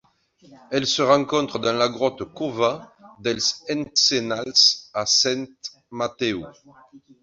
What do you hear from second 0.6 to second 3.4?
Elle se rencontre dans la grotte Cova dels